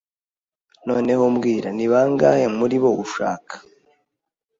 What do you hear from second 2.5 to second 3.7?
muri bo ushaka?